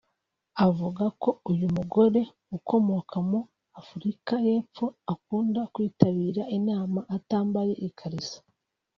avuga 0.67 1.03
ko 1.21 1.29
uyu 1.51 1.67
mugore 1.77 2.21
ukomoka 2.57 3.15
mu 3.29 3.39
Afurika 3.79 4.33
y’Epfo 4.45 4.85
akunda 5.13 5.61
kwitabira 5.73 6.41
inama 6.57 6.99
atambaye 7.15 7.73
ikariso 7.87 8.37